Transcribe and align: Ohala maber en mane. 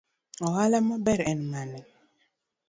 Ohala 0.45 0.79
maber 0.87 1.19
en 1.31 1.39
mane. 1.51 1.79